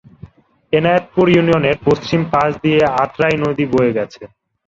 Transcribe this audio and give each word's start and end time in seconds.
এনায়েতপুর 0.73 1.25
ইউনিয়নের 1.29 1.77
পশ্চিম 1.87 2.21
পাশ 2.33 2.51
দিয়ে 2.63 2.81
আত্রাই 3.03 3.35
নদী 3.43 3.65
বয়ে 3.73 3.95
গেছে। 3.97 4.21